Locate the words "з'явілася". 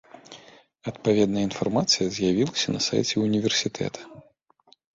2.17-2.67